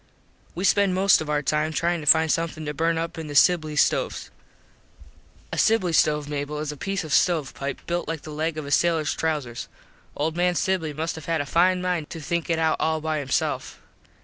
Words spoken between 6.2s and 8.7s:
Mable, is a piece of stove pipe built like the leg of